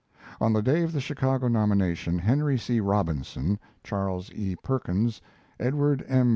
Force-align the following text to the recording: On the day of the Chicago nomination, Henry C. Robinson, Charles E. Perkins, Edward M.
On 0.39 0.51
the 0.53 0.63
day 0.63 0.81
of 0.81 0.93
the 0.93 0.99
Chicago 0.99 1.47
nomination, 1.47 2.17
Henry 2.17 2.57
C. 2.57 2.79
Robinson, 2.79 3.59
Charles 3.83 4.31
E. 4.33 4.55
Perkins, 4.55 5.21
Edward 5.59 6.03
M. 6.07 6.29